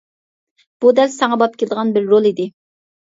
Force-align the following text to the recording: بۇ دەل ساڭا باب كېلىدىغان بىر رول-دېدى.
بۇ 0.85 0.93
دەل 0.99 1.13
ساڭا 1.17 1.37
باب 1.43 1.59
كېلىدىغان 1.59 1.93
بىر 1.99 2.09
رول-دېدى. 2.15 2.49